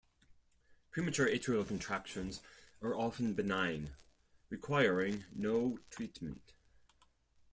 [0.89, 2.41] Premature atrial contractions
[2.81, 3.91] are often benign,
[4.49, 6.53] requiring no treatment.